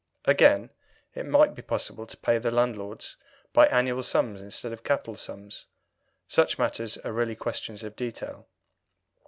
[0.25, 0.71] Again,
[1.13, 3.17] it might be possible to pay the landlords
[3.53, 5.67] by annual sums instead of capital sums.
[6.27, 8.47] Such matters are really questions of detail.